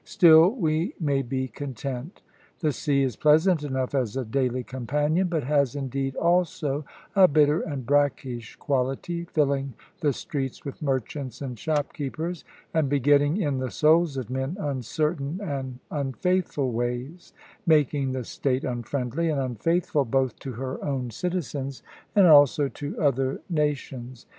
[0.03, 2.23] Still we may be content.
[2.61, 6.83] The sea is pleasant enough as a daily companion, but has indeed also
[7.15, 12.43] a bitter and brackish quality; filling the streets with merchants and shopkeepers,
[12.73, 17.31] and begetting in the souls of men uncertain and unfaithful ways
[17.67, 21.83] making the state unfriendly and unfaithful both to her own citizens,
[22.15, 24.25] and also to other nations.